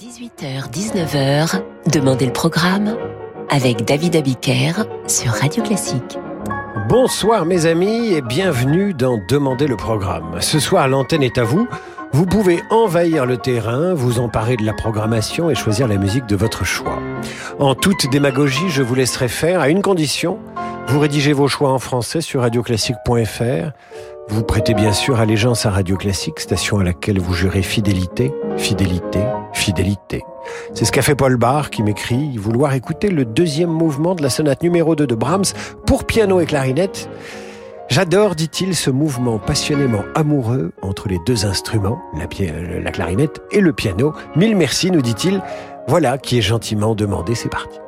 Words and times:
18h-19h, 0.00 1.60
Demandez 1.92 2.24
le 2.24 2.32
programme 2.32 2.96
avec 3.50 3.84
David 3.84 4.16
Abiker 4.16 4.72
sur 5.06 5.30
Radio 5.32 5.62
Classique. 5.62 6.18
Bonsoir 6.88 7.44
mes 7.44 7.66
amis 7.66 8.14
et 8.14 8.22
bienvenue 8.22 8.94
dans 8.94 9.20
Demandez 9.28 9.66
le 9.66 9.76
programme. 9.76 10.40
Ce 10.40 10.58
soir, 10.58 10.88
l'antenne 10.88 11.22
est 11.22 11.36
à 11.36 11.44
vous. 11.44 11.68
Vous 12.12 12.24
pouvez 12.24 12.62
envahir 12.70 13.26
le 13.26 13.36
terrain, 13.36 13.92
vous 13.92 14.20
emparer 14.20 14.56
de 14.56 14.64
la 14.64 14.72
programmation 14.72 15.50
et 15.50 15.54
choisir 15.54 15.86
la 15.86 15.98
musique 15.98 16.24
de 16.24 16.36
votre 16.36 16.64
choix. 16.64 16.98
En 17.58 17.74
toute 17.74 18.10
démagogie, 18.10 18.70
je 18.70 18.82
vous 18.82 18.94
laisserai 18.94 19.28
faire 19.28 19.60
à 19.60 19.68
une 19.68 19.82
condition. 19.82 20.38
Vous 20.86 20.98
rédigez 20.98 21.34
vos 21.34 21.46
choix 21.46 21.72
en 21.72 21.78
français 21.78 22.22
sur 22.22 22.40
radioclassique.fr. 22.40 23.72
Vous 24.30 24.44
prêtez 24.44 24.74
bien 24.74 24.92
sûr 24.92 25.18
allégeance 25.18 25.66
à 25.66 25.70
Radio 25.70 25.96
Classique, 25.96 26.38
station 26.38 26.78
à 26.78 26.84
laquelle 26.84 27.18
vous 27.18 27.34
jurez 27.34 27.62
fidélité, 27.62 28.32
fidélité, 28.56 29.18
fidélité. 29.52 30.22
C'est 30.72 30.84
ce 30.84 30.92
qu'a 30.92 31.02
fait 31.02 31.16
Paul 31.16 31.36
Barr 31.36 31.70
qui 31.70 31.82
m'écrit 31.82 32.36
vouloir 32.36 32.74
écouter 32.74 33.08
le 33.08 33.24
deuxième 33.24 33.70
mouvement 33.70 34.14
de 34.14 34.22
la 34.22 34.30
sonate 34.30 34.62
numéro 34.62 34.94
2 34.94 35.08
de 35.08 35.14
Brahms 35.16 35.46
pour 35.84 36.04
piano 36.04 36.40
et 36.40 36.46
clarinette. 36.46 37.10
J'adore, 37.88 38.36
dit-il, 38.36 38.76
ce 38.76 38.90
mouvement 38.90 39.40
passionnément 39.40 40.04
amoureux 40.14 40.70
entre 40.80 41.08
les 41.08 41.18
deux 41.26 41.44
instruments, 41.44 42.00
la, 42.14 42.28
la 42.80 42.90
clarinette 42.92 43.42
et 43.50 43.60
le 43.60 43.72
piano. 43.72 44.12
Mille 44.36 44.54
merci, 44.54 44.92
nous 44.92 45.02
dit-il. 45.02 45.42
Voilà 45.88 46.18
qui 46.18 46.38
est 46.38 46.42
gentiment 46.42 46.94
demandé, 46.94 47.34
c'est 47.34 47.48
parti. 47.48 47.80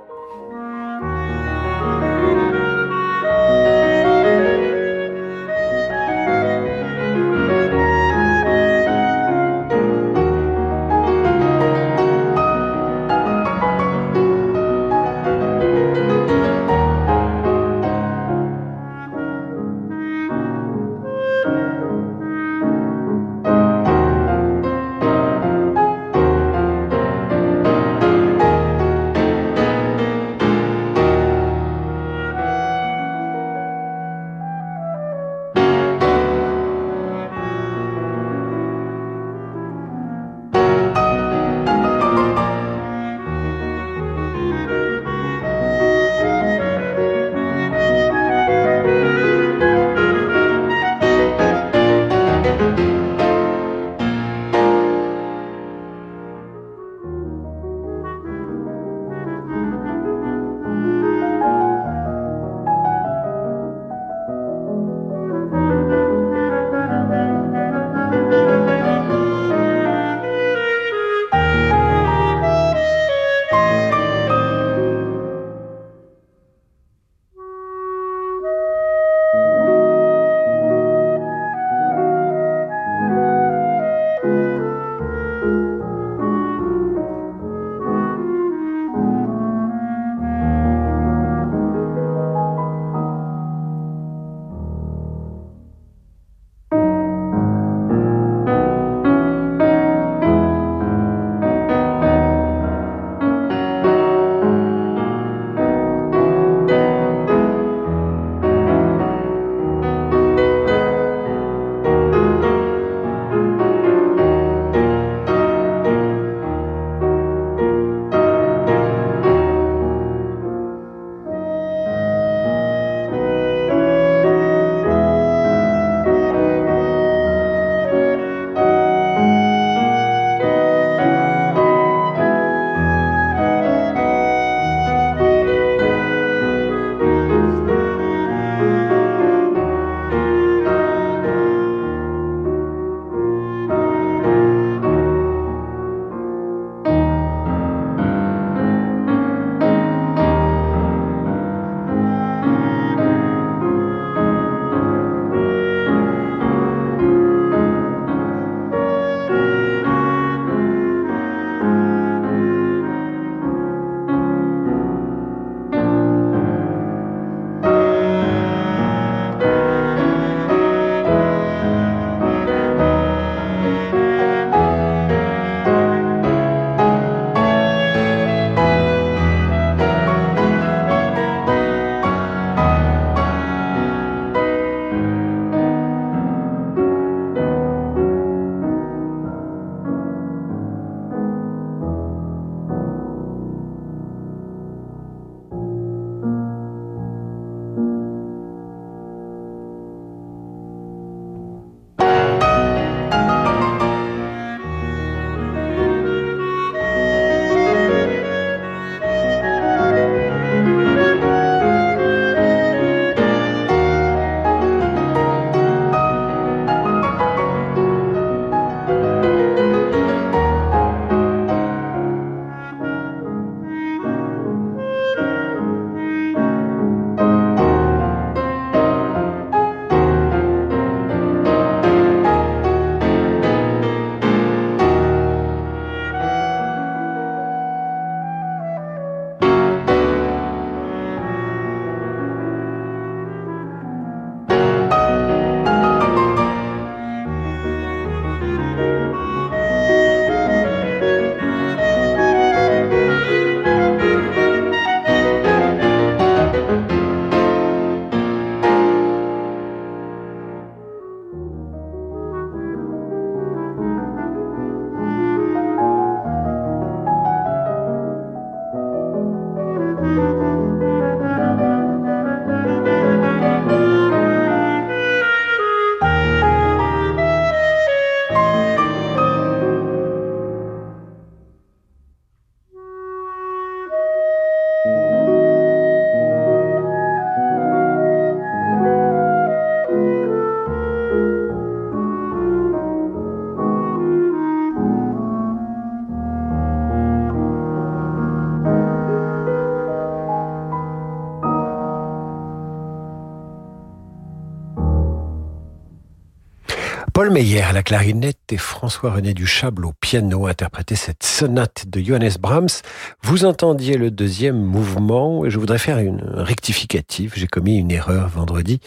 Meyer 307.33 307.63
à 307.63 307.73
la 307.73 307.83
clarinette 307.83 308.53
et 308.53 308.59
François-René 308.59 309.33
Duchable 309.33 309.87
au 309.87 309.95
piano 309.95 310.47
interprétaient 310.47 310.97
cette 310.97 311.23
sonate 311.23 311.87
de 311.89 312.03
Johannes 312.03 312.37
Brahms. 312.39 312.83
Vous 313.23 313.47
entendiez 313.47 313.97
le 313.97 314.11
deuxième 314.11 314.61
mouvement 314.63 315.47
et 315.47 315.51
je 315.51 315.59
voudrais 315.59 315.79
faire 315.79 315.99
une 315.99 316.21
rectificative. 316.21 317.33
J'ai 317.35 317.47
commis 317.47 317.79
une 317.79 317.91
erreur 317.91 318.29
vendredi. 318.29 318.81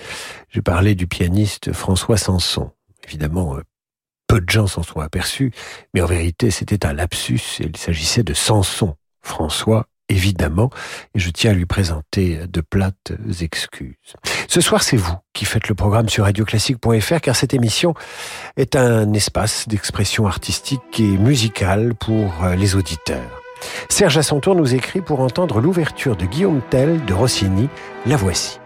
J'ai 0.50 0.62
parlé 0.62 0.94
du 0.94 1.08
pianiste 1.08 1.74
François 1.74 2.18
Sanson. 2.18 2.70
Évidemment, 3.08 3.58
euh, 3.58 3.62
peu 4.28 4.40
de 4.40 4.50
gens 4.50 4.68
s'en 4.68 4.84
sont 4.84 5.00
aperçus, 5.00 5.52
mais 5.96 6.02
en 6.02 6.06
vérité 6.06 6.52
c'était 6.52 6.86
un 6.86 6.94
lapsus. 6.94 7.42
Il 7.60 7.76
s'agissait 7.76 8.24
de 8.24 8.36
Sanson. 8.36 8.96
François 9.24 9.88
évidemment, 10.10 10.70
et 11.14 11.20
je 11.20 11.30
tiens 11.30 11.52
à 11.52 11.54
lui 11.54 11.66
présenter 11.66 12.40
de 12.48 12.62
plates 12.62 13.14
excuses. 13.42 13.96
Ce 14.48 14.62
soir, 14.62 14.84
c'est 14.84 14.98
vous 14.98 15.16
qui 15.34 15.46
faites 15.46 15.68
le 15.68 15.76
programme 15.76 16.10
sur 16.10 16.26
radioclassique.fr, 16.26 17.22
car 17.22 17.36
cette 17.36 17.54
émission 17.54 17.94
est 18.58 18.76
un 18.76 19.14
espace 19.14 19.68
d'expression 19.68 20.28
artistique 20.28 21.00
et 21.00 21.18
musicale 21.18 21.96
pour 21.96 22.32
les 22.58 22.76
auditeurs. 22.76 23.42
Serge 23.90 24.18
à 24.18 24.24
son 24.24 24.40
tour 24.40 24.56
nous 24.56 24.76
écrit 24.76 25.02
pour 25.02 25.22
entendre 25.22 25.60
l'ouverture 25.60 26.16
de 26.16 26.26
Guillaume 26.26 26.62
Tell 26.70 27.04
de 27.06 27.14
Rossini, 27.14 27.70
la 28.06 28.16
voici. 28.16 28.60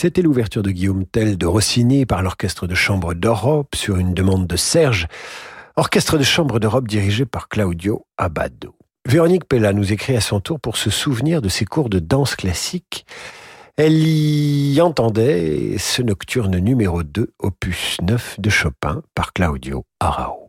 C'était 0.00 0.22
l'ouverture 0.22 0.62
de 0.62 0.70
Guillaume 0.70 1.06
Tell 1.06 1.36
de 1.36 1.44
Rossini 1.44 2.06
par 2.06 2.22
l'Orchestre 2.22 2.68
de 2.68 2.76
chambre 2.76 3.14
d'Europe 3.14 3.74
sur 3.74 3.96
une 3.96 4.14
demande 4.14 4.46
de 4.46 4.54
Serge, 4.54 5.08
Orchestre 5.74 6.18
de 6.18 6.22
chambre 6.22 6.60
d'Europe 6.60 6.86
dirigé 6.86 7.26
par 7.26 7.48
Claudio 7.48 8.06
Abbado. 8.16 8.76
Véronique 9.08 9.46
Pella 9.46 9.72
nous 9.72 9.92
écrit 9.92 10.14
à 10.14 10.20
son 10.20 10.38
tour 10.38 10.60
pour 10.60 10.76
se 10.76 10.88
souvenir 10.88 11.42
de 11.42 11.48
ses 11.48 11.64
cours 11.64 11.90
de 11.90 11.98
danse 11.98 12.36
classique. 12.36 13.06
Elle 13.76 14.06
y 14.06 14.80
entendait 14.80 15.74
ce 15.78 16.00
nocturne 16.00 16.58
numéro 16.58 17.02
2, 17.02 17.32
opus 17.40 17.96
9 18.00 18.38
de 18.38 18.50
Chopin 18.50 19.02
par 19.16 19.32
Claudio 19.32 19.84
Arao. 19.98 20.47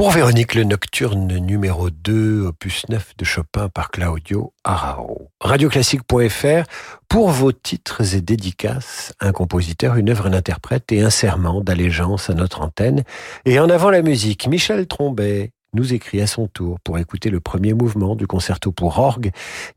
Pour 0.00 0.12
Véronique, 0.12 0.54
le 0.54 0.64
nocturne 0.64 1.36
numéro 1.36 1.90
2, 1.90 2.46
opus 2.46 2.88
9 2.88 3.18
de 3.18 3.24
Chopin 3.26 3.68
par 3.68 3.90
Claudio 3.90 4.54
Arao. 4.64 5.28
Radioclassique.fr 5.42 6.64
pour 7.06 7.28
vos 7.28 7.52
titres 7.52 8.14
et 8.14 8.22
dédicaces, 8.22 9.12
un 9.20 9.32
compositeur, 9.32 9.96
une 9.96 10.08
œuvre, 10.08 10.26
un 10.26 10.32
interprète 10.32 10.90
et 10.90 11.02
un 11.02 11.10
serment 11.10 11.60
d'allégeance 11.60 12.30
à 12.30 12.34
notre 12.34 12.62
antenne. 12.62 13.04
Et 13.44 13.60
en 13.60 13.68
avant 13.68 13.90
la 13.90 14.00
musique, 14.00 14.48
Michel 14.48 14.86
Trombet 14.86 15.50
nous 15.74 15.92
écrit 15.92 16.22
à 16.22 16.26
son 16.26 16.46
tour 16.46 16.80
pour 16.80 16.98
écouter 16.98 17.28
le 17.28 17.40
premier 17.40 17.74
mouvement 17.74 18.16
du 18.16 18.26
concerto 18.26 18.72
pour 18.72 18.98
orgue, 18.98 19.32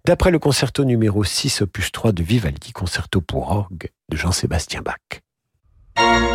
d'après 0.05 0.31
le 0.31 0.39
concerto 0.39 0.85
numéro 0.85 1.25
6 1.25 1.63
opus 1.63 1.91
3 1.91 2.13
de 2.13 2.23
Vivaldi, 2.23 2.71
concerto 2.71 3.19
pour 3.19 3.51
orgue 3.51 3.89
de 4.07 4.15
Jean-Sébastien 4.15 4.83
Bach. 4.83 6.32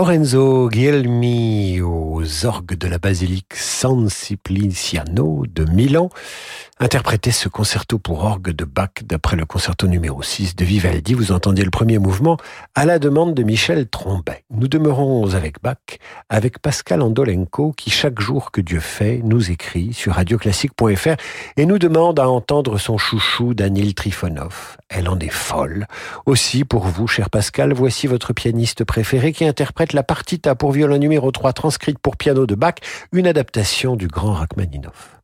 Lorenzo 0.00 0.70
Guilmi 0.70 1.82
aux 1.82 2.46
orgues 2.46 2.74
de 2.74 2.88
la 2.88 2.96
basilique 2.96 3.52
San 3.54 4.08
Simpliciano 4.08 5.44
de 5.46 5.66
Milan 5.66 6.08
interpréter 6.80 7.30
ce 7.30 7.50
concerto 7.50 7.98
pour 7.98 8.24
orgue 8.24 8.52
de 8.52 8.64
Bach 8.64 9.04
d'après 9.04 9.36
le 9.36 9.44
concerto 9.44 9.86
numéro 9.86 10.22
6 10.22 10.56
de 10.56 10.64
Vivaldi. 10.64 11.12
Vous 11.12 11.30
entendiez 11.30 11.62
le 11.62 11.70
premier 11.70 11.98
mouvement 11.98 12.38
à 12.74 12.86
la 12.86 12.98
demande 12.98 13.34
de 13.34 13.42
Michel 13.42 13.86
Trombet. 13.86 14.44
Nous 14.50 14.66
demeurons 14.66 15.34
avec 15.34 15.62
Bach, 15.62 15.76
avec 16.30 16.58
Pascal 16.58 17.02
Andolenko 17.02 17.72
qui 17.72 17.90
chaque 17.90 18.18
jour 18.18 18.50
que 18.50 18.62
Dieu 18.62 18.80
fait 18.80 19.20
nous 19.22 19.50
écrit 19.50 19.92
sur 19.92 20.14
radioclassique.fr 20.14 21.16
et 21.58 21.66
nous 21.66 21.78
demande 21.78 22.18
à 22.18 22.30
entendre 22.30 22.78
son 22.78 22.96
chouchou 22.96 23.52
Danil 23.52 23.94
Trifonov. 23.94 24.78
Elle 24.88 25.10
en 25.10 25.18
est 25.18 25.28
folle. 25.28 25.86
Aussi 26.24 26.64
pour 26.64 26.86
vous, 26.86 27.06
cher 27.06 27.28
Pascal, 27.28 27.74
voici 27.74 28.06
votre 28.06 28.32
pianiste 28.32 28.84
préféré 28.84 29.32
qui 29.32 29.44
interprète 29.44 29.92
la 29.92 30.02
partita 30.02 30.54
pour 30.54 30.72
violon 30.72 30.96
numéro 30.96 31.30
3 31.30 31.52
transcrite 31.52 31.98
pour 31.98 32.16
piano 32.16 32.46
de 32.46 32.54
Bach, 32.54 32.76
une 33.12 33.26
adaptation 33.26 33.96
du 33.96 34.08
grand 34.08 34.32
Rachmaninoff. 34.32 35.19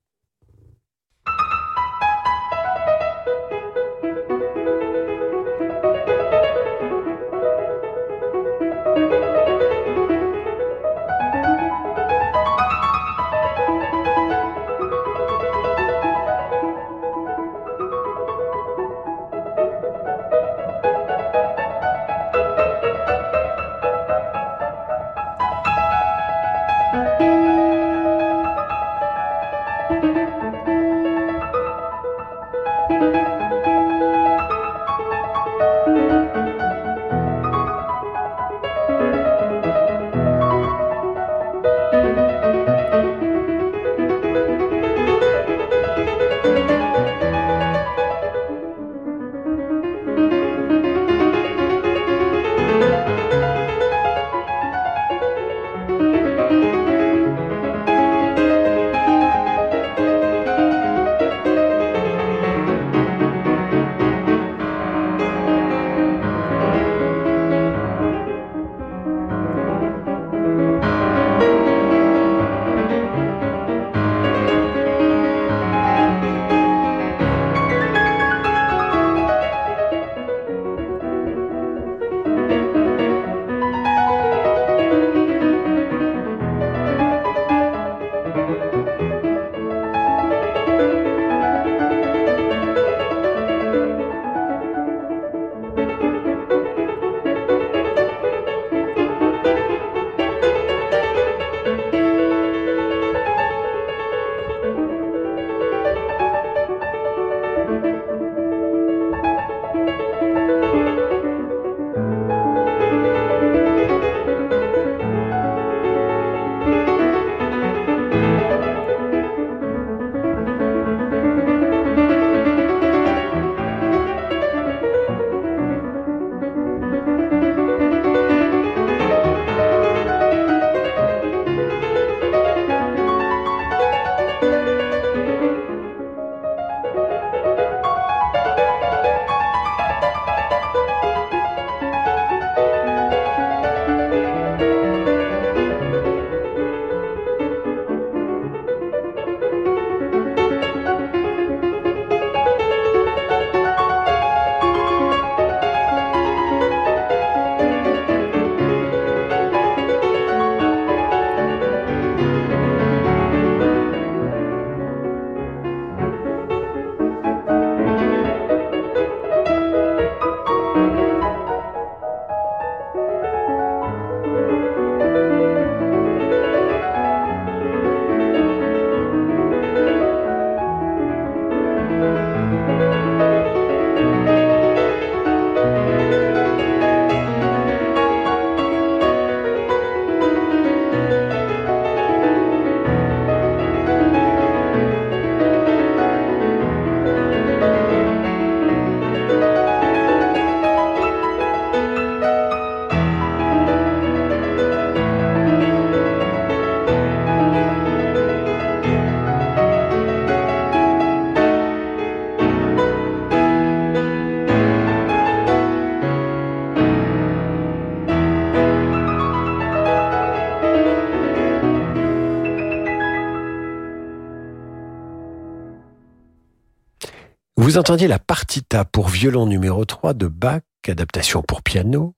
Vous 227.76 227.80
entendiez 227.80 228.08
la 228.08 228.18
partita 228.18 228.86
pour 228.86 229.08
violon 229.08 229.44
numéro 229.44 229.84
3 229.84 230.14
de 230.14 230.28
Bach, 230.28 230.62
adaptation 230.88 231.42
pour 231.42 231.62
piano, 231.62 232.14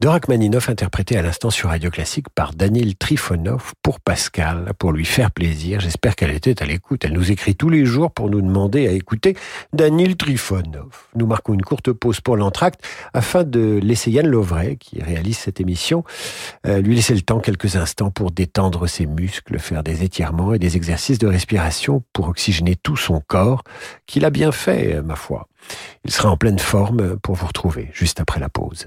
de 0.00 0.06
Rachmaninoff 0.06 0.68
interprété 0.68 1.16
à 1.16 1.22
l'instant 1.22 1.50
sur 1.50 1.70
Radio 1.70 1.90
Classique 1.90 2.28
par 2.32 2.54
Daniel 2.54 2.94
Trifonov 2.94 3.72
pour 3.82 3.98
Pascal, 3.98 4.72
pour 4.78 4.92
lui 4.92 5.04
faire 5.04 5.32
plaisir. 5.32 5.80
J'espère 5.80 6.14
qu'elle 6.14 6.30
était 6.30 6.62
à 6.62 6.66
l'écoute. 6.66 7.04
Elle 7.04 7.14
nous 7.14 7.32
écrit 7.32 7.56
tous 7.56 7.68
les 7.68 7.84
jours 7.84 8.12
pour 8.12 8.30
nous 8.30 8.40
demander 8.40 8.86
à 8.86 8.92
écouter 8.92 9.36
Daniel 9.72 10.16
Trifonov. 10.16 11.08
Nous 11.16 11.26
marquons 11.26 11.52
une 11.52 11.62
courte 11.62 11.90
pause 11.90 12.20
pour 12.20 12.36
l'entracte 12.36 12.80
afin 13.12 13.42
de 13.42 13.80
laisser 13.82 14.12
Yann 14.12 14.28
Lovray, 14.28 14.76
qui 14.76 15.02
réalise 15.02 15.38
cette 15.38 15.60
émission, 15.60 16.04
euh, 16.64 16.80
lui 16.80 16.94
laisser 16.94 17.14
le 17.14 17.22
temps 17.22 17.40
quelques 17.40 17.74
instants 17.74 18.12
pour 18.12 18.30
détendre 18.30 18.86
ses 18.86 19.06
muscles, 19.06 19.58
faire 19.58 19.82
des 19.82 20.04
étirements 20.04 20.54
et 20.54 20.60
des 20.60 20.76
exercices 20.76 21.18
de 21.18 21.26
respiration 21.26 22.04
pour 22.12 22.28
oxygéner 22.28 22.76
tout 22.76 22.96
son 22.96 23.20
corps, 23.26 23.64
qu'il 24.06 24.24
a 24.24 24.30
bien 24.30 24.52
fait, 24.52 25.02
ma 25.02 25.16
foi. 25.16 25.48
Il 26.04 26.12
sera 26.12 26.30
en 26.30 26.36
pleine 26.36 26.60
forme 26.60 27.18
pour 27.18 27.34
vous 27.34 27.46
retrouver 27.48 27.90
juste 27.92 28.20
après 28.20 28.38
la 28.38 28.48
pause. 28.48 28.86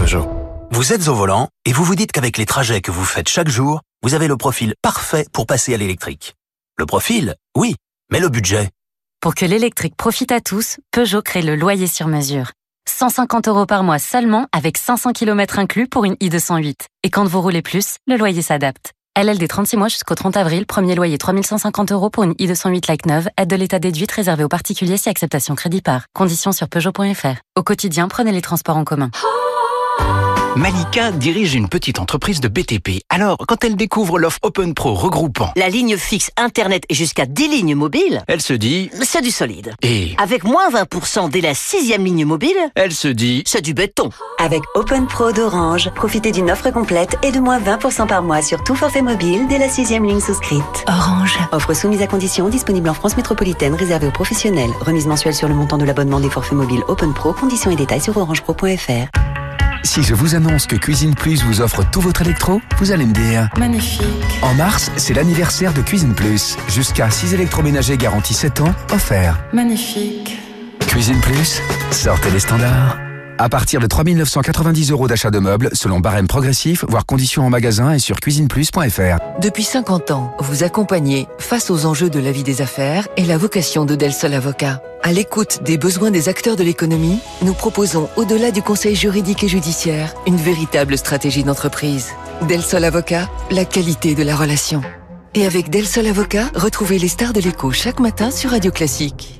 Peugeot. 0.00 0.26
Vous 0.70 0.94
êtes 0.94 1.08
au 1.08 1.14
volant 1.14 1.48
et 1.66 1.74
vous 1.74 1.84
vous 1.84 1.94
dites 1.94 2.10
qu'avec 2.10 2.38
les 2.38 2.46
trajets 2.46 2.80
que 2.80 2.90
vous 2.90 3.04
faites 3.04 3.28
chaque 3.28 3.50
jour, 3.50 3.82
vous 4.02 4.14
avez 4.14 4.28
le 4.28 4.38
profil 4.38 4.72
parfait 4.80 5.26
pour 5.30 5.44
passer 5.44 5.74
à 5.74 5.76
l'électrique. 5.76 6.36
Le 6.78 6.86
profil, 6.86 7.34
oui, 7.54 7.74
mais 8.10 8.18
le 8.18 8.30
budget 8.30 8.70
Pour 9.20 9.34
que 9.34 9.44
l'électrique 9.44 9.94
profite 9.94 10.32
à 10.32 10.40
tous, 10.40 10.78
Peugeot 10.90 11.20
crée 11.20 11.42
le 11.42 11.54
loyer 11.54 11.86
sur 11.86 12.06
mesure. 12.06 12.52
150 12.88 13.48
euros 13.48 13.66
par 13.66 13.82
mois 13.82 13.98
seulement 13.98 14.46
avec 14.52 14.78
500 14.78 15.12
km 15.12 15.58
inclus 15.58 15.86
pour 15.86 16.06
une 16.06 16.14
i208. 16.14 16.76
Et 17.02 17.10
quand 17.10 17.26
vous 17.26 17.42
roulez 17.42 17.60
plus, 17.60 17.96
le 18.06 18.16
loyer 18.16 18.40
s'adapte. 18.40 18.92
LL 19.18 19.36
des 19.36 19.48
36 19.48 19.76
mois 19.76 19.88
jusqu'au 19.88 20.14
30 20.14 20.38
avril, 20.38 20.64
premier 20.64 20.94
loyer 20.94 21.18
3150 21.18 21.92
euros 21.92 22.08
pour 22.08 22.24
une 22.24 22.32
i208 22.32 22.88
Like 22.88 23.04
9, 23.04 23.28
aide 23.36 23.50
de 23.50 23.56
l'état 23.56 23.78
déduite 23.78 24.12
réservée 24.12 24.44
aux 24.44 24.48
particuliers 24.48 24.96
si 24.96 25.10
acceptation 25.10 25.54
crédit 25.56 25.82
par. 25.82 26.06
Conditions 26.14 26.52
sur 26.52 26.70
Peugeot.fr. 26.70 27.36
Au 27.54 27.62
quotidien, 27.62 28.08
prenez 28.08 28.32
les 28.32 28.40
transports 28.40 28.78
en 28.78 28.84
commun. 28.84 29.10
Malika 30.56 31.12
dirige 31.12 31.54
une 31.54 31.68
petite 31.68 32.00
entreprise 32.00 32.40
de 32.40 32.48
BTP. 32.48 33.02
Alors, 33.08 33.38
quand 33.38 33.64
elle 33.64 33.76
découvre 33.76 34.18
l'offre 34.18 34.40
Open 34.42 34.74
Pro 34.74 34.94
regroupant 34.94 35.52
la 35.56 35.68
ligne 35.68 35.96
fixe 35.96 36.30
Internet 36.36 36.82
et 36.88 36.94
jusqu'à 36.94 37.24
10 37.24 37.48
lignes 37.48 37.74
mobiles, 37.76 38.22
elle 38.26 38.40
se 38.40 38.52
dit 38.52 38.90
c'est 39.00 39.22
du 39.22 39.30
solide. 39.30 39.74
Et 39.82 40.14
avec 40.18 40.42
moins 40.44 40.68
20% 40.68 41.30
dès 41.30 41.40
la 41.40 41.54
sixième 41.54 42.04
ligne 42.04 42.24
mobile, 42.24 42.56
elle 42.74 42.92
se 42.92 43.06
dit 43.06 43.42
c'est 43.46 43.62
du 43.62 43.74
béton. 43.74 44.10
Avec 44.38 44.60
Open 44.74 45.06
Pro 45.06 45.30
d'Orange, 45.32 45.88
profitez 45.94 46.32
d'une 46.32 46.50
offre 46.50 46.70
complète 46.70 47.16
et 47.22 47.30
de 47.30 47.38
moins 47.38 47.60
20% 47.60 48.08
par 48.08 48.22
mois 48.22 48.42
sur 48.42 48.62
tout 48.64 48.74
forfait 48.74 49.02
mobile 49.02 49.46
dès 49.48 49.58
la 49.58 49.68
sixième 49.68 50.04
ligne 50.04 50.20
souscrite. 50.20 50.84
Orange. 50.88 51.38
Offre 51.52 51.74
soumise 51.74 52.02
à 52.02 52.06
condition, 52.08 52.48
disponible 52.48 52.88
en 52.88 52.94
France 52.94 53.16
métropolitaine, 53.16 53.74
réservée 53.74 54.08
aux 54.08 54.12
professionnels. 54.12 54.70
Remise 54.80 55.06
mensuelle 55.06 55.34
sur 55.34 55.48
le 55.48 55.54
montant 55.54 55.78
de 55.78 55.84
l'abonnement 55.84 56.20
des 56.20 56.30
forfaits 56.30 56.52
mobiles 56.52 56.82
Open 56.88 57.14
Pro. 57.14 57.32
Conditions 57.32 57.70
et 57.70 57.76
détails 57.76 58.00
sur 58.00 58.16
orangepro.fr. 58.16 59.08
Si 59.82 60.02
je 60.02 60.14
vous 60.14 60.34
annonce 60.34 60.66
que 60.66 60.76
Cuisine 60.76 61.14
Plus 61.14 61.42
vous 61.42 61.60
offre 61.60 61.84
tout 61.90 62.00
votre 62.00 62.22
électro, 62.22 62.60
vous 62.78 62.92
allez 62.92 63.06
me 63.06 63.12
dire 63.12 63.48
Magnifique. 63.58 64.04
En 64.42 64.54
mars, 64.54 64.90
c'est 64.96 65.14
l'anniversaire 65.14 65.72
de 65.72 65.80
Cuisine 65.82 66.14
Plus. 66.14 66.56
Jusqu'à 66.68 67.10
6 67.10 67.34
électroménagers 67.34 67.96
garantis 67.96 68.34
7 68.34 68.60
ans, 68.60 68.74
offerts. 68.92 69.42
Magnifique. 69.52 70.38
Cuisine 70.86 71.20
Plus, 71.20 71.62
sortez 71.90 72.30
les 72.30 72.40
standards. 72.40 72.98
À 73.42 73.48
partir 73.48 73.80
de 73.80 73.86
3 73.86 74.04
990 74.04 74.90
euros 74.90 75.08
d'achat 75.08 75.30
de 75.30 75.38
meubles, 75.38 75.70
selon 75.72 75.98
barème 75.98 76.26
progressif, 76.26 76.84
voire 76.86 77.06
conditions 77.06 77.42
en 77.42 77.48
magasin 77.48 77.94
et 77.94 77.98
sur 77.98 78.20
cuisineplus.fr. 78.20 79.40
Depuis 79.40 79.64
50 79.64 80.10
ans, 80.10 80.36
vous 80.40 80.62
accompagnez 80.62 81.26
face 81.38 81.70
aux 81.70 81.86
enjeux 81.86 82.10
de 82.10 82.20
la 82.20 82.32
vie 82.32 82.42
des 82.42 82.60
affaires 82.60 83.08
et 83.16 83.24
la 83.24 83.38
vocation 83.38 83.86
de 83.86 83.94
Del 83.94 84.12
Sol 84.12 84.34
Avocat. 84.34 84.82
À 85.02 85.12
l'écoute 85.12 85.62
des 85.62 85.78
besoins 85.78 86.10
des 86.10 86.28
acteurs 86.28 86.56
de 86.56 86.62
l'économie, 86.62 87.18
nous 87.40 87.54
proposons, 87.54 88.10
au-delà 88.16 88.50
du 88.50 88.60
conseil 88.60 88.94
juridique 88.94 89.42
et 89.42 89.48
judiciaire, 89.48 90.12
une 90.26 90.36
véritable 90.36 90.98
stratégie 90.98 91.42
d'entreprise. 91.42 92.10
Del 92.46 92.60
Sol 92.60 92.84
Avocat, 92.84 93.26
la 93.50 93.64
qualité 93.64 94.14
de 94.14 94.22
la 94.22 94.36
relation. 94.36 94.82
Et 95.32 95.46
avec 95.46 95.70
Del 95.70 95.86
Sol 95.86 96.06
Avocat, 96.06 96.50
retrouvez 96.54 96.98
les 96.98 97.08
stars 97.08 97.32
de 97.32 97.40
l'écho 97.40 97.72
chaque 97.72 98.00
matin 98.00 98.30
sur 98.30 98.50
Radio 98.50 98.70
Classique. 98.70 99.39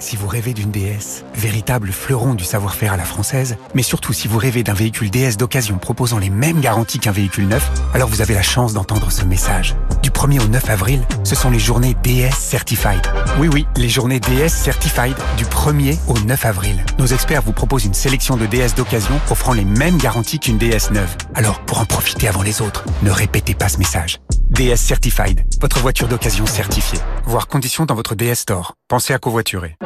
Si 0.00 0.16
vous 0.16 0.26
rêvez 0.26 0.54
d'une 0.54 0.70
DS, 0.70 1.24
véritable 1.34 1.92
fleuron 1.92 2.32
du 2.32 2.42
savoir-faire 2.42 2.94
à 2.94 2.96
la 2.96 3.04
française, 3.04 3.58
mais 3.74 3.82
surtout 3.82 4.14
si 4.14 4.28
vous 4.28 4.38
rêvez 4.38 4.62
d'un 4.62 4.72
véhicule 4.72 5.10
DS 5.10 5.36
d'occasion 5.36 5.76
proposant 5.76 6.18
les 6.18 6.30
mêmes 6.30 6.60
garanties 6.60 6.98
qu'un 6.98 7.12
véhicule 7.12 7.46
neuf, 7.46 7.70
alors 7.92 8.08
vous 8.08 8.22
avez 8.22 8.32
la 8.32 8.42
chance 8.42 8.72
d'entendre 8.72 9.12
ce 9.12 9.26
message. 9.26 9.76
Du 10.02 10.08
1er 10.08 10.40
au 10.40 10.48
9 10.48 10.70
avril, 10.70 11.02
ce 11.22 11.34
sont 11.34 11.50
les 11.50 11.58
journées 11.58 11.94
DS 12.02 12.34
Certified. 12.34 13.02
Oui 13.38 13.48
oui, 13.52 13.66
les 13.76 13.90
journées 13.90 14.20
DS 14.20 14.48
Certified 14.48 15.14
du 15.36 15.44
1er 15.44 15.98
au 16.08 16.18
9 16.18 16.46
avril. 16.46 16.82
Nos 16.98 17.06
experts 17.06 17.42
vous 17.42 17.52
proposent 17.52 17.84
une 17.84 17.92
sélection 17.92 18.38
de 18.38 18.46
DS 18.46 18.74
d'occasion 18.74 19.20
offrant 19.30 19.52
les 19.52 19.66
mêmes 19.66 19.98
garanties 19.98 20.38
qu'une 20.38 20.56
DS 20.56 20.92
neuve. 20.92 21.14
Alors, 21.34 21.60
pour 21.66 21.78
en 21.78 21.84
profiter 21.84 22.26
avant 22.26 22.42
les 22.42 22.62
autres, 22.62 22.84
ne 23.02 23.10
répétez 23.10 23.54
pas 23.54 23.68
ce 23.68 23.76
message. 23.76 24.18
DS 24.48 24.76
Certified, 24.76 25.44
votre 25.60 25.78
voiture 25.78 26.08
d'occasion 26.08 26.46
certifiée. 26.46 26.98
Voir 27.24 27.48
conditions 27.48 27.84
dans 27.84 27.94
votre 27.94 28.14
DS 28.14 28.34
Store. 28.36 28.74
Pensez 28.88 29.12
à 29.12 29.18
covoiturer. 29.18 29.76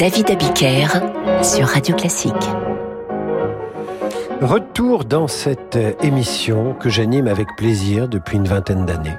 David 0.00 0.30
Abiker 0.30 0.86
sur 1.42 1.66
Radio 1.66 1.94
Classique. 1.94 2.32
Retour 4.40 5.04
dans 5.04 5.28
cette 5.28 5.78
émission 6.02 6.72
que 6.72 6.88
j'anime 6.88 7.28
avec 7.28 7.48
plaisir 7.54 8.08
depuis 8.08 8.38
une 8.38 8.48
vingtaine 8.48 8.86
d'années. 8.86 9.18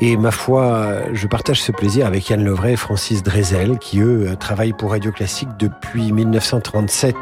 Et 0.00 0.16
ma 0.16 0.30
foi, 0.30 0.98
je 1.12 1.26
partage 1.26 1.60
ce 1.60 1.72
plaisir 1.72 2.06
avec 2.06 2.30
Yann 2.30 2.44
Levray 2.44 2.74
et 2.74 2.76
Francis 2.76 3.24
Drezel, 3.24 3.78
qui 3.78 3.98
eux 3.98 4.36
travaillent 4.38 4.74
pour 4.74 4.92
Radio 4.92 5.10
Classique 5.10 5.48
depuis 5.58 6.12
1937 6.12 7.16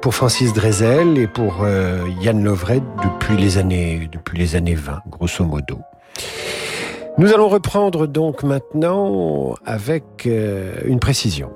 pour 0.00 0.12
Francis 0.12 0.52
Drezel 0.52 1.16
et 1.18 1.28
pour 1.28 1.58
euh, 1.62 2.00
Yann 2.20 2.42
Lovray 2.42 2.82
depuis 3.04 3.36
les 3.36 3.58
années 3.58 4.08
depuis 4.10 4.36
les 4.36 4.56
années 4.56 4.74
20, 4.74 5.02
grosso 5.08 5.44
modo. 5.44 5.78
Nous 7.16 7.32
allons 7.32 7.48
reprendre 7.48 8.08
donc 8.08 8.42
maintenant 8.42 9.54
avec 9.64 10.26
euh, 10.26 10.80
une 10.84 10.98
précision. 10.98 11.52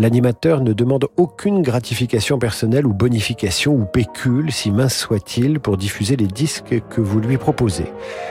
L'animateur 0.00 0.62
ne 0.62 0.72
demande 0.72 1.08
aucune 1.18 1.60
gratification 1.60 2.38
personnelle 2.38 2.86
ou 2.86 2.94
bonification 2.94 3.74
ou 3.74 3.84
pécule, 3.84 4.50
si 4.50 4.70
mince 4.70 4.96
soit-il, 4.96 5.60
pour 5.60 5.76
diffuser 5.76 6.16
les 6.16 6.26
disques 6.26 6.82
que 6.88 7.02
vous 7.02 7.20
lui 7.20 7.36
proposez. 7.36 7.84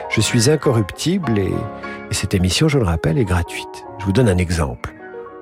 Je 0.08 0.20
suis 0.20 0.50
incorruptible 0.50 1.38
et, 1.38 1.52
et 2.10 2.14
cette 2.14 2.34
émission, 2.34 2.66
je 2.66 2.76
le 2.76 2.84
rappelle, 2.84 3.18
est 3.18 3.24
gratuite. 3.24 3.84
Je 4.00 4.04
vous 4.04 4.10
donne 4.10 4.28
un 4.28 4.38
exemple. 4.38 4.92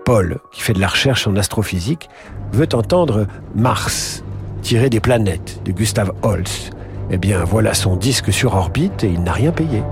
Paul, 0.05 0.38
qui 0.53 0.61
fait 0.61 0.75
de 0.75 0.81
la 0.81 0.88
recherche 0.88 1.27
en 1.27 1.35
astrophysique, 1.35 2.11
veut 2.53 2.69
entendre 2.75 3.27
Mars, 3.55 4.23
tiré 4.61 4.91
des 4.91 5.01
planètes, 5.01 5.62
de 5.64 5.73
Gustav 5.73 6.12
Holst. 6.21 6.73
Eh 7.11 7.17
bien, 7.17 7.43
voilà 7.45 7.73
son 7.73 7.97
disque 7.97 8.35
sur 8.35 8.55
orbite 8.55 9.03
et 9.03 9.09
il 9.09 9.23
n'a 9.23 9.33
rien 9.33 9.51
payé. 9.51 9.83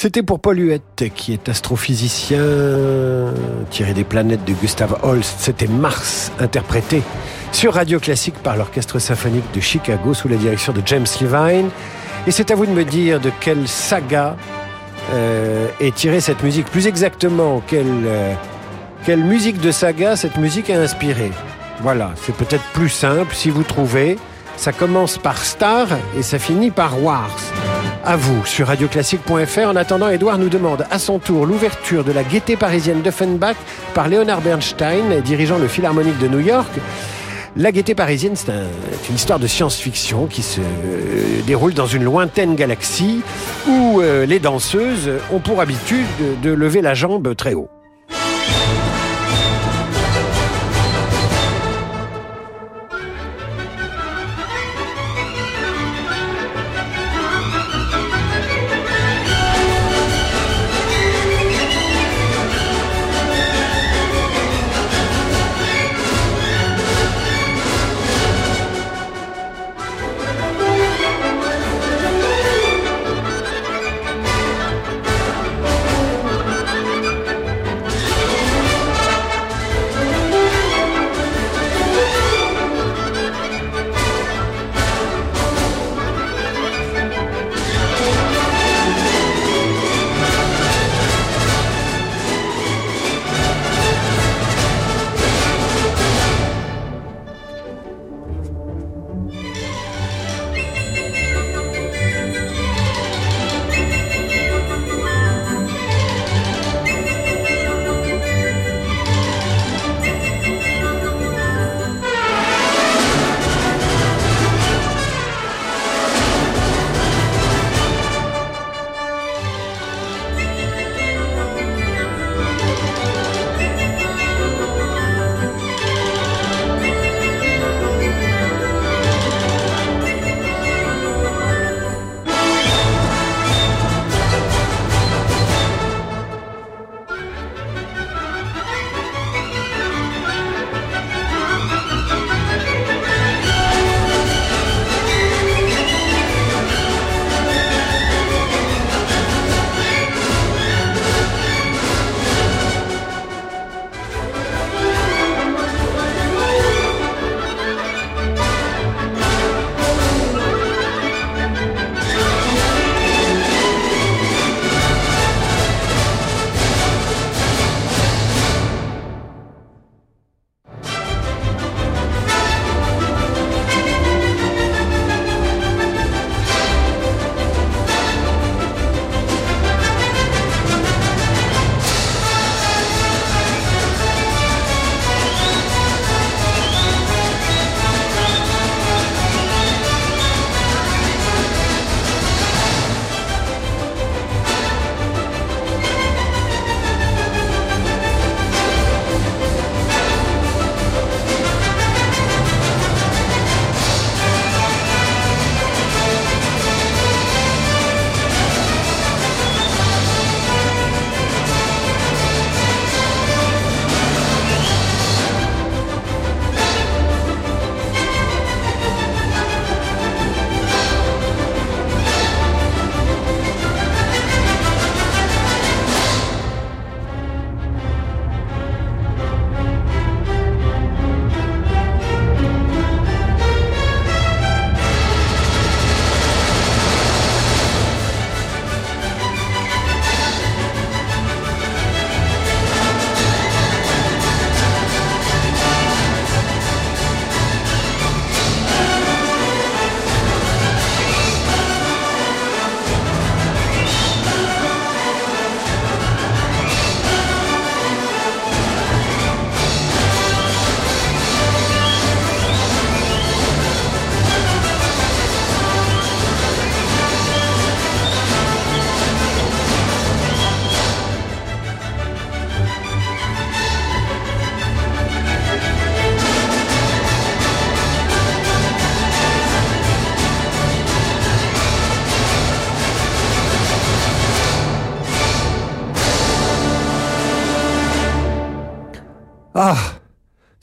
C'était 0.00 0.22
pour 0.22 0.38
Paul 0.38 0.60
Huette, 0.60 1.10
qui 1.12 1.32
est 1.32 1.48
astrophysicien 1.48 2.44
tiré 3.68 3.94
des 3.94 4.04
planètes 4.04 4.44
de 4.44 4.52
Gustav 4.52 4.96
Holst. 5.02 5.34
C'était 5.40 5.66
Mars, 5.66 6.30
interprété 6.38 7.02
sur 7.50 7.74
Radio 7.74 7.98
Classique 7.98 8.36
par 8.36 8.56
l'Orchestre 8.56 9.00
symphonique 9.00 9.52
de 9.52 9.58
Chicago 9.58 10.14
sous 10.14 10.28
la 10.28 10.36
direction 10.36 10.72
de 10.72 10.82
James 10.86 11.06
Levine. 11.20 11.70
Et 12.28 12.30
c'est 12.30 12.52
à 12.52 12.54
vous 12.54 12.66
de 12.66 12.70
me 12.70 12.84
dire 12.84 13.18
de 13.18 13.32
quelle 13.40 13.66
saga 13.66 14.36
euh, 15.14 15.66
est 15.80 15.96
tirée 15.96 16.20
cette 16.20 16.44
musique. 16.44 16.66
Plus 16.66 16.86
exactement, 16.86 17.60
quelle, 17.66 18.06
euh, 18.06 18.34
quelle 19.04 19.24
musique 19.24 19.60
de 19.60 19.72
saga 19.72 20.14
cette 20.14 20.36
musique 20.36 20.70
a 20.70 20.80
inspiré. 20.80 21.32
Voilà, 21.80 22.12
c'est 22.24 22.36
peut-être 22.36 22.66
plus 22.72 22.88
simple 22.88 23.34
si 23.34 23.50
vous 23.50 23.64
trouvez. 23.64 24.16
Ça 24.56 24.70
commence 24.70 25.18
par 25.18 25.38
Star 25.38 25.88
et 26.16 26.22
ça 26.22 26.38
finit 26.38 26.70
par 26.70 27.02
Wars. 27.02 27.36
À 28.04 28.16
vous 28.16 28.46
sur 28.46 28.68
radioclassique.fr. 28.68 29.68
En 29.68 29.76
attendant, 29.76 30.08
Edouard 30.08 30.38
nous 30.38 30.48
demande 30.48 30.86
à 30.90 30.98
son 30.98 31.18
tour 31.18 31.46
l'ouverture 31.46 32.04
de 32.04 32.12
la 32.12 32.22
gaieté 32.22 32.56
parisienne 32.56 33.02
d'Offenbach 33.02 33.56
par 33.92 34.08
Leonard 34.08 34.40
Bernstein, 34.40 35.20
dirigeant 35.20 35.58
le 35.58 35.68
Philharmonique 35.68 36.18
de 36.18 36.28
New 36.28 36.40
York. 36.40 36.70
La 37.56 37.72
gaieté 37.72 37.94
parisienne, 37.94 38.36
c'est 38.36 38.50
un, 38.50 38.66
une 39.08 39.16
histoire 39.16 39.38
de 39.38 39.46
science-fiction 39.46 40.26
qui 40.26 40.42
se 40.42 40.60
euh, 40.60 41.42
déroule 41.46 41.74
dans 41.74 41.86
une 41.86 42.04
lointaine 42.04 42.54
galaxie 42.54 43.22
où 43.66 44.00
euh, 44.00 44.26
les 44.26 44.38
danseuses 44.38 45.10
ont 45.32 45.40
pour 45.40 45.60
habitude 45.60 46.06
de, 46.20 46.48
de 46.48 46.54
lever 46.54 46.82
la 46.82 46.94
jambe 46.94 47.34
très 47.34 47.54
haut. 47.54 47.68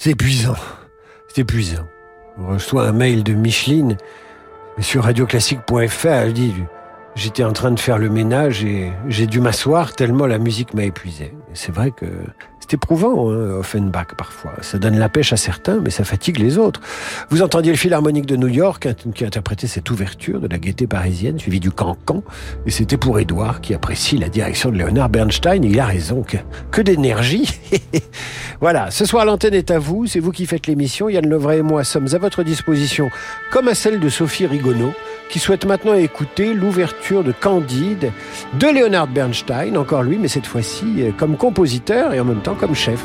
C'est 0.05 0.11
épuisant. 0.11 0.53
C'est 1.27 1.41
épuisant. 1.41 1.87
On 2.37 2.49
reçoit 2.49 2.87
un 2.87 2.91
mail 2.91 3.23
de 3.23 3.33
Micheline 3.33 3.97
sur 4.77 5.03
radioclassique.fr. 5.03 6.05
Elle 6.05 6.33
dit 6.33 6.53
J'étais 7.15 7.43
en 7.43 7.53
train 7.53 7.71
de 7.71 7.79
faire 7.79 7.97
le 7.97 8.07
ménage 8.07 8.63
et 8.63 8.93
j'ai 9.07 9.25
dû 9.25 9.39
m'asseoir 9.39 9.95
tellement 9.95 10.27
la 10.27 10.37
musique 10.37 10.75
m'a 10.75 10.83
épuisé. 10.83 11.33
C'est 11.55 11.73
vrai 11.73 11.89
que 11.89 12.05
c'est 12.67 12.73
éprouvant, 12.73 13.29
hein, 13.29 13.59
Offenbach, 13.59 14.15
parfois. 14.17 14.53
Ça 14.61 14.79
donne 14.79 14.97
la 14.97 15.07
pêche 15.07 15.31
à 15.33 15.37
certains, 15.37 15.79
mais 15.83 15.91
ça 15.91 16.03
fatigue 16.03 16.39
les 16.39 16.57
autres. 16.57 16.81
Vous 17.29 17.43
entendiez 17.43 17.71
le 17.71 17.77
Philharmonique 17.77 18.25
de 18.25 18.35
New 18.35 18.47
York 18.47 18.87
hein, 18.87 18.95
qui 19.13 19.23
interprétait 19.23 19.67
cette 19.67 19.91
ouverture 19.91 20.39
de 20.39 20.47
la 20.47 20.57
gaieté 20.57 20.87
parisienne, 20.87 21.37
suivie 21.37 21.59
du 21.59 21.69
cancan. 21.69 22.23
Et 22.65 22.71
c'était 22.71 22.97
pour 22.97 23.19
Édouard, 23.19 23.61
qui 23.61 23.75
apprécie 23.75 24.17
la 24.17 24.29
direction 24.29 24.71
de 24.71 24.77
Leonard 24.77 25.09
Bernstein. 25.09 25.63
Il 25.63 25.79
a 25.79 25.85
raison. 25.85 26.23
Que, 26.23 26.37
que 26.71 26.81
d'énergie 26.81 27.47
Voilà, 28.61 28.89
ce 28.89 29.05
soir 29.05 29.25
l'antenne 29.25 29.53
est 29.53 29.69
à 29.69 29.77
vous. 29.77 30.07
C'est 30.07 30.19
vous 30.19 30.31
qui 30.31 30.47
faites 30.47 30.65
l'émission. 30.65 31.07
Yann 31.07 31.27
Levray 31.27 31.59
et 31.59 31.61
moi 31.61 31.83
sommes 31.83 32.07
à 32.13 32.17
votre 32.17 32.41
disposition, 32.41 33.11
comme 33.51 33.67
à 33.67 33.75
celle 33.75 33.99
de 33.99 34.09
Sophie 34.09 34.47
Rigonneau 34.47 34.91
qui 35.29 35.39
souhaite 35.39 35.65
maintenant 35.65 35.93
écouter 35.93 36.53
l'ouverture 36.53 37.23
de 37.23 37.31
Candide 37.31 38.11
de 38.59 38.67
Leonard 38.67 39.07
Bernstein, 39.07 39.77
encore 39.77 40.03
lui, 40.03 40.17
mais 40.17 40.27
cette 40.27 40.47
fois-ci 40.47 40.85
euh, 40.99 41.11
comme 41.17 41.37
compositeur 41.37 42.13
et 42.13 42.19
en 42.19 42.25
même 42.25 42.41
temps 42.41 42.55
comme 42.55 42.75
chef. 42.75 43.03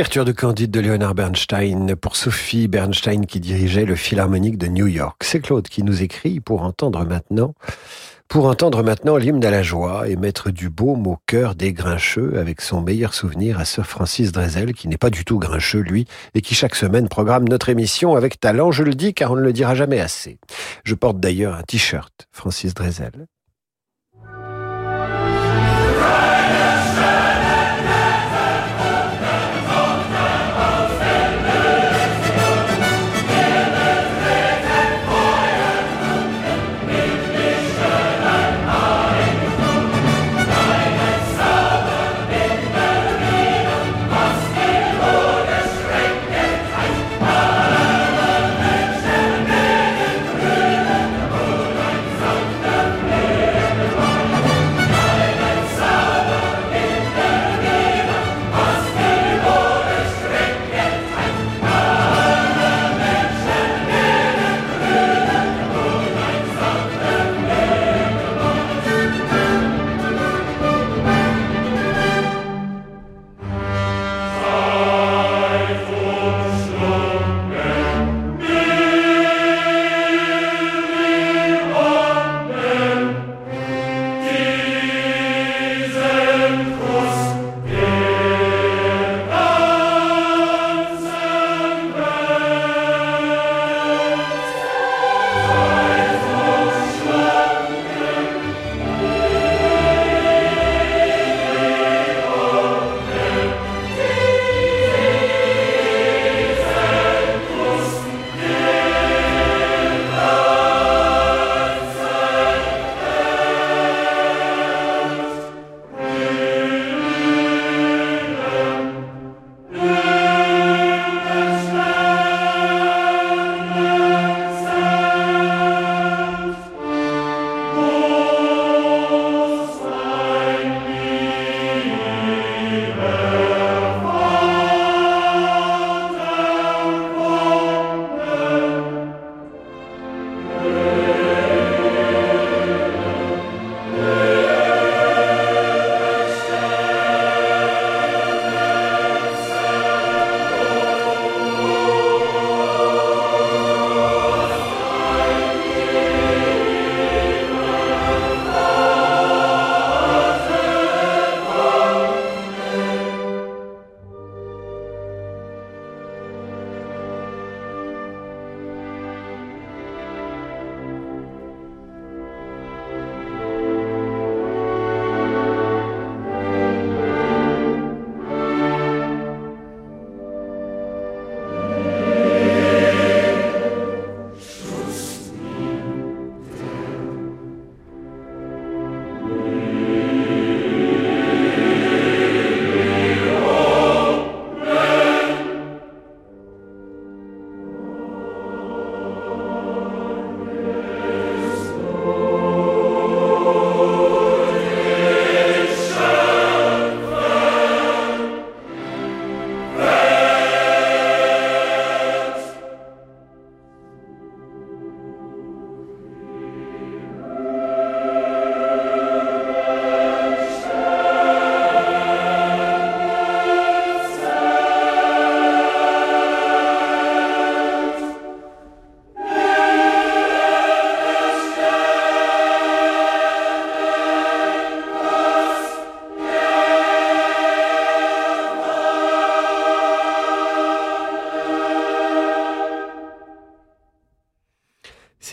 L'ouverture 0.00 0.24
de 0.24 0.32
Candide 0.32 0.70
de 0.70 0.80
Leonard 0.80 1.14
Bernstein 1.14 1.94
pour 1.94 2.16
Sophie 2.16 2.68
Bernstein 2.68 3.26
qui 3.26 3.38
dirigeait 3.38 3.84
le 3.84 3.96
Philharmonique 3.96 4.56
de 4.56 4.66
New 4.66 4.86
York. 4.86 5.20
C'est 5.22 5.40
Claude 5.40 5.68
qui 5.68 5.82
nous 5.82 6.02
écrit 6.02 6.40
pour 6.40 6.62
entendre 6.62 7.04
maintenant 7.04 7.52
pour 8.26 8.46
entendre 8.46 8.82
maintenant 8.82 9.18
l'hymne 9.18 9.44
à 9.44 9.50
la 9.50 9.62
joie 9.62 10.08
et 10.08 10.16
mettre 10.16 10.50
du 10.50 10.70
baume 10.70 11.06
au 11.06 11.18
cœur 11.26 11.54
des 11.54 11.74
grincheux 11.74 12.38
avec 12.38 12.62
son 12.62 12.80
meilleur 12.80 13.12
souvenir 13.12 13.60
à 13.60 13.66
Sir 13.66 13.86
Francis 13.86 14.32
Drezel, 14.32 14.72
qui 14.72 14.88
n'est 14.88 14.96
pas 14.96 15.10
du 15.10 15.26
tout 15.26 15.38
grincheux, 15.38 15.80
lui, 15.80 16.06
et 16.34 16.40
qui 16.40 16.54
chaque 16.54 16.76
semaine 16.76 17.08
programme 17.08 17.46
notre 17.46 17.68
émission 17.68 18.14
avec 18.14 18.40
talent, 18.40 18.70
je 18.70 18.84
le 18.84 18.94
dis, 18.94 19.12
car 19.12 19.32
on 19.32 19.36
ne 19.36 19.42
le 19.42 19.52
dira 19.52 19.74
jamais 19.74 20.00
assez. 20.00 20.38
Je 20.84 20.94
porte 20.94 21.20
d'ailleurs 21.20 21.56
un 21.56 21.62
t-shirt 21.62 22.26
Francis 22.32 22.72
Drezel. 22.72 23.26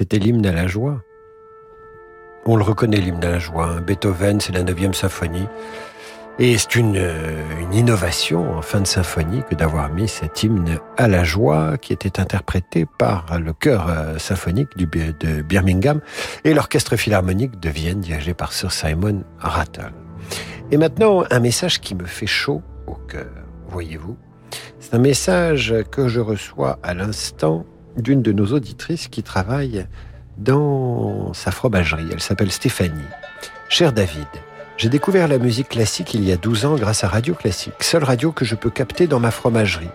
C'était 0.10 0.24
l'hymne 0.24 0.46
à 0.46 0.54
la 0.54 0.68
joie. 0.68 1.04
On 2.46 2.56
le 2.56 2.64
reconnaît, 2.64 2.96
l'hymne 2.96 3.26
à 3.26 3.32
la 3.32 3.40
joie. 3.40 3.66
Hein. 3.66 3.82
Beethoven, 3.82 4.40
c'est 4.40 4.54
la 4.54 4.64
neuvième 4.64 4.94
symphonie. 4.94 5.48
Et 6.40 6.58
c'est 6.58 6.76
une, 6.76 6.96
euh, 6.96 7.44
une, 7.60 7.74
innovation 7.74 8.58
en 8.58 8.62
fin 8.62 8.80
de 8.80 8.88
symphonie 8.88 9.42
que 9.50 9.54
d'avoir 9.54 9.90
mis 9.90 10.08
cet 10.08 10.44
hymne 10.44 10.80
à 10.96 11.10
la 11.10 11.26
joie 11.26 11.78
qui 11.78 11.92
était 11.92 12.22
interprété 12.22 12.86
par 12.86 13.38
le 13.38 13.52
chœur 13.52 13.88
euh, 13.90 14.18
symphonique 14.18 14.78
de 14.78 15.42
Birmingham 15.42 16.00
et 16.46 16.54
l'orchestre 16.54 16.96
philharmonique 16.96 17.60
de 17.60 17.68
Vienne 17.68 18.00
dirigé 18.00 18.34
par 18.34 18.54
Sir 18.54 18.72
Simon 18.72 19.26
Rattle. 19.40 19.92
Et 20.72 20.78
maintenant, 20.78 21.26
un 21.30 21.40
message 21.42 21.82
qui 21.82 21.96
me 21.96 22.06
fait 22.06 22.28
chaud 22.28 22.62
au 22.86 22.94
cœur, 22.94 23.28
voyez-vous. 23.68 24.16
C'est 24.80 24.94
un 24.94 25.00
message 25.00 25.76
que 25.92 26.08
je 26.08 26.22
reçois 26.22 26.80
à 26.82 26.94
l'instant 26.94 27.66
d'une 27.98 28.22
de 28.22 28.32
nos 28.32 28.54
auditrices 28.54 29.08
qui 29.08 29.24
travaille 29.24 29.86
dans 30.38 31.34
sa 31.34 31.52
fromagerie. 31.52 32.08
Elle 32.12 32.22
s'appelle 32.22 32.52
Stéphanie. 32.52 33.02
Cher 33.70 33.92
David, 33.92 34.28
j'ai 34.78 34.90
découvert 34.90 35.28
la 35.28 35.40
musique 35.40 35.70
classique 35.70 36.14
il 36.14 36.24
y 36.24 36.32
a 36.32 36.38
12 36.38 36.66
ans 36.66 36.76
grâce 36.76 37.04
à 37.04 37.08
Radio 37.08 37.34
Classique, 37.34 37.82
seule 37.82 38.04
radio 38.04 38.32
que 38.32 38.46
je 38.46 38.56
peux 38.56 38.70
capter 38.70 39.08
dans 39.08 39.20
ma 39.20 39.32
fromagerie. 39.32 39.90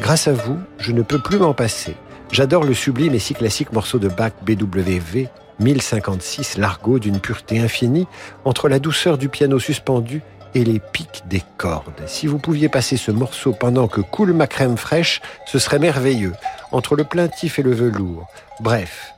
Grâce 0.00 0.28
à 0.28 0.32
vous, 0.32 0.58
je 0.78 0.92
ne 0.92 1.02
peux 1.02 1.18
plus 1.18 1.38
m'en 1.38 1.54
passer. 1.54 1.96
J'adore 2.30 2.64
le 2.64 2.74
sublime 2.74 3.14
et 3.14 3.18
si 3.18 3.34
classique 3.34 3.72
morceau 3.72 3.98
de 3.98 4.08
Bach 4.08 4.32
BWV 4.44 5.28
1056, 5.60 6.58
Largo 6.58 6.98
d'une 6.98 7.20
pureté 7.20 7.58
infinie, 7.58 8.06
entre 8.44 8.68
la 8.68 8.78
douceur 8.78 9.18
du 9.18 9.28
piano 9.28 9.58
suspendu 9.58 10.22
et 10.54 10.64
les 10.64 10.78
pics 10.78 11.24
des 11.26 11.42
cordes. 11.56 12.02
Si 12.06 12.26
vous 12.26 12.38
pouviez 12.38 12.68
passer 12.68 12.96
ce 12.96 13.10
morceau 13.10 13.52
pendant 13.52 13.88
que 13.88 14.00
coule 14.00 14.32
ma 14.32 14.46
crème 14.46 14.76
fraîche, 14.76 15.20
ce 15.46 15.58
serait 15.58 15.78
merveilleux, 15.78 16.34
entre 16.72 16.96
le 16.96 17.04
plaintif 17.04 17.58
et 17.58 17.62
le 17.62 17.72
velours. 17.72 18.26
Bref, 18.60 19.14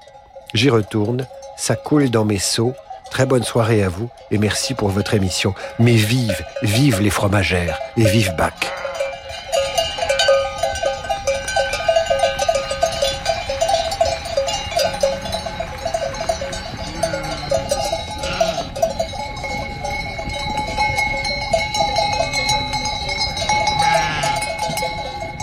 j'y 0.55 0.70
retourne, 0.70 1.26
ça 1.57 1.76
coule 1.76 2.11
dans 2.11 2.24
mes 2.24 2.39
seaux, 2.39 2.74
Très 3.11 3.26
bonne 3.26 3.43
soirée 3.43 3.83
à 3.83 3.89
vous 3.89 4.09
et 4.31 4.39
merci 4.39 4.74
pour 4.74 4.89
votre 4.89 5.14
émission. 5.14 5.53
Mais 5.78 5.97
vive, 5.97 6.45
vive 6.62 7.01
les 7.01 7.11
fromagères 7.11 7.78
et 7.97 8.05
vive 8.05 8.35
Bach. 8.39 8.89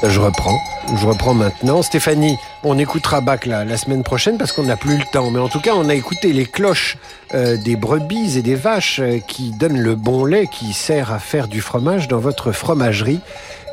Je 0.04 0.20
reprends. 0.20 0.60
Je 0.96 1.06
reprends 1.06 1.34
maintenant. 1.34 1.82
Stéphanie, 1.82 2.38
on 2.64 2.78
écoutera 2.78 3.20
Bach 3.20 3.46
la, 3.46 3.66
la 3.66 3.78
semaine 3.78 4.04
prochaine 4.04 4.38
parce 4.38 4.52
qu'on 4.52 4.64
n'a 4.64 4.78
plus 4.78 4.98
le 4.98 5.04
temps. 5.12 5.32
Mais 5.32 5.40
en 5.40 5.50
tout 5.50 5.60
cas, 5.60 5.72
on 5.76 5.90
a 5.90 5.96
écouté 5.96 6.34
les 6.34 6.46
cloches 6.46 6.98
euh, 7.34 7.58
des 7.58 7.76
brebis 7.76 8.38
et 8.38 8.42
des 8.42 8.56
vaches 8.56 9.00
euh, 9.00 9.18
qui 9.28 9.52
donnent 9.52 9.80
le 9.80 9.96
bon 9.96 10.24
lait 10.24 10.48
qui 10.48 10.74
sert 10.74 11.12
à 11.12 11.20
faire 11.20 11.48
du 11.48 11.62
fromage 11.62 12.08
dans 12.08 12.20
votre 12.20 12.52
fromagerie. 12.52 13.20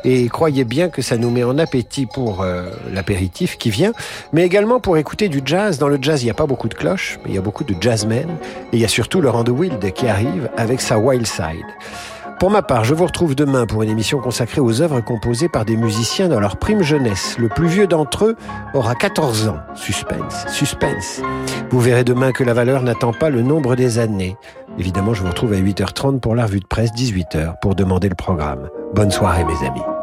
Et 0.03 0.27
croyez 0.27 0.65
bien 0.65 0.89
que 0.89 1.01
ça 1.01 1.17
nous 1.17 1.29
met 1.29 1.43
en 1.43 1.57
appétit 1.57 2.05
pour 2.05 2.41
euh, 2.41 2.69
l'apéritif 2.91 3.57
qui 3.57 3.69
vient, 3.69 3.91
mais 4.33 4.43
également 4.45 4.79
pour 4.79 4.97
écouter 4.97 5.29
du 5.29 5.41
jazz. 5.43 5.77
Dans 5.79 5.87
le 5.87 5.97
jazz, 6.01 6.21
il 6.21 6.25
n'y 6.25 6.31
a 6.31 6.35
pas 6.35 6.45
beaucoup 6.45 6.67
de 6.67 6.75
cloches, 6.75 7.17
mais 7.23 7.31
il 7.31 7.35
y 7.35 7.39
a 7.39 7.41
beaucoup 7.41 7.63
de 7.63 7.75
jazzmen. 7.79 8.29
Et 8.71 8.77
il 8.77 8.79
y 8.79 8.85
a 8.85 8.87
surtout 8.87 9.21
Laurent 9.21 9.43
de 9.43 9.51
Wild 9.51 9.93
qui 9.93 10.07
arrive 10.07 10.49
avec 10.57 10.81
sa 10.81 10.97
Wild 10.97 11.25
Side. 11.25 11.65
Pour 12.39 12.51
ma 12.51 12.61
part, 12.61 12.83
je 12.83 12.93
vous 12.93 13.05
retrouve 13.05 13.33
demain 13.33 13.65
pour 13.65 13.81
une 13.81 13.89
émission 13.89 14.19
consacrée 14.19 14.59
aux 14.59 14.81
œuvres 14.81 14.99
composées 14.99 15.47
par 15.47 15.63
des 15.63 15.77
musiciens 15.77 16.27
dans 16.27 16.41
leur 16.41 16.57
prime 16.57 16.83
jeunesse. 16.83 17.37
Le 17.39 17.47
plus 17.47 17.67
vieux 17.67 17.87
d'entre 17.87 18.25
eux 18.25 18.35
aura 18.73 18.93
14 18.93 19.47
ans. 19.47 19.59
Suspense, 19.73 20.45
suspense. 20.49 21.21
Vous 21.69 21.79
verrez 21.79 22.03
demain 22.03 22.33
que 22.33 22.43
la 22.43 22.53
valeur 22.53 22.83
n'attend 22.83 23.13
pas 23.13 23.29
le 23.29 23.41
nombre 23.41 23.75
des 23.75 23.99
années. 23.99 24.35
Évidemment, 24.77 25.13
je 25.13 25.21
vous 25.21 25.29
retrouve 25.29 25.53
à 25.53 25.57
8h30 25.57 26.19
pour 26.19 26.35
la 26.35 26.45
revue 26.45 26.59
de 26.59 26.67
presse, 26.67 26.91
18h 26.91 27.55
pour 27.61 27.73
demander 27.73 28.09
le 28.09 28.15
programme. 28.15 28.69
Bonne 28.93 29.11
soirée 29.11 29.45
mes 29.45 29.65
amis. 29.65 29.94